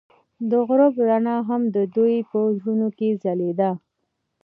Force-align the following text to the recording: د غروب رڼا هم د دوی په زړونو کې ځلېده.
د 0.49 0.51
غروب 0.67 0.93
رڼا 1.07 1.37
هم 1.49 1.61
د 1.75 1.77
دوی 1.95 2.15
په 2.29 2.37
زړونو 2.57 2.87
کې 2.97 3.09
ځلېده. 3.23 3.71